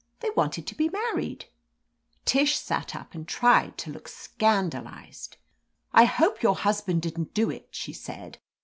[0.21, 1.45] They wanted to be mar ried/'
[2.25, 5.37] Tish sat up and tried to look scandalized.
[5.93, 8.39] "I hope your husband didn't do it," she said.